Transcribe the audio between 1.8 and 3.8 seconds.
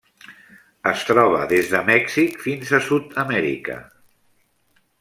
Mèxic fins a Sud-amèrica.